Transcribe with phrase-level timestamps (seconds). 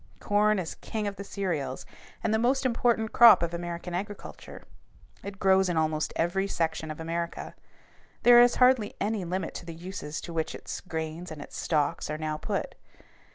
[0.19, 1.85] Corn is king of the cereals
[2.23, 4.63] and the most important crop of American agriculture.
[5.23, 7.53] It grows in almost every section of America.
[8.23, 12.09] There is hardly any limit to the uses to which its grain and its stalks
[12.09, 12.73] are now put.